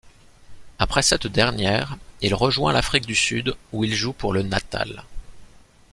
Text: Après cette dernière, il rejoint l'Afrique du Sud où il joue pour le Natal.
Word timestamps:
Après 0.79 1.03
cette 1.03 1.27
dernière, 1.27 1.95
il 2.21 2.33
rejoint 2.33 2.71
l'Afrique 2.73 3.05
du 3.05 3.13
Sud 3.13 3.55
où 3.71 3.83
il 3.83 3.93
joue 3.93 4.13
pour 4.13 4.33
le 4.33 4.41
Natal. 4.41 5.03